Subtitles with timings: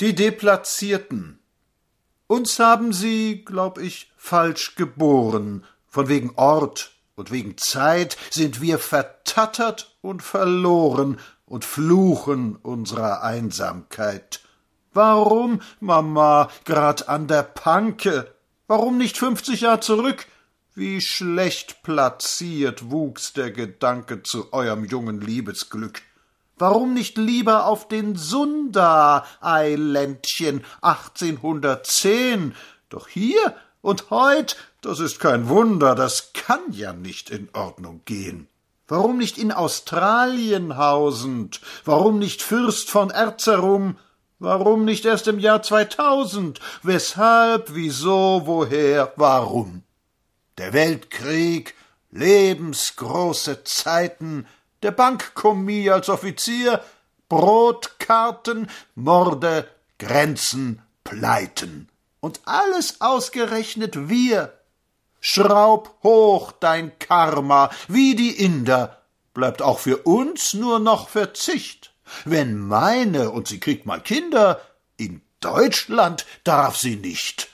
[0.00, 1.40] Die Deplatzierten.
[2.26, 5.66] Uns haben sie, glaub ich, falsch geboren.
[5.86, 14.40] Von wegen Ort und wegen Zeit sind wir vertattert und verloren und fluchen unserer Einsamkeit.
[14.94, 18.34] Warum, Mama, grad an der Panke?
[18.68, 20.26] Warum nicht fünfzig Jahr zurück?
[20.74, 26.00] Wie schlecht platziert wuchs der Gedanke zu eurem jungen Liebesglück.
[26.60, 32.54] Warum nicht lieber auf den Sunda-Eiländchen 1810?
[32.90, 38.46] Doch hier und heut, das ist kein Wunder, das kann ja nicht in Ordnung gehen.
[38.88, 41.62] Warum nicht in Australien hausend?
[41.86, 43.96] Warum nicht Fürst von Erzerum?
[44.38, 46.60] Warum nicht erst im Jahr 2000?
[46.82, 49.82] Weshalb, wieso, woher, warum?
[50.58, 51.74] Der Weltkrieg,
[52.10, 54.46] lebensgroße Zeiten,
[54.82, 56.82] der Bankkommis als Offizier,
[57.28, 61.88] Brotkarten, Morde, Grenzen, Pleiten.
[62.20, 64.52] Und alles ausgerechnet wir.
[65.20, 69.02] Schraub hoch dein Karma, wie die Inder,
[69.34, 71.92] bleibt auch für uns nur noch Verzicht.
[72.24, 74.60] Wenn meine, und sie kriegt mal Kinder,
[74.96, 77.48] in Deutschland darf sie nicht.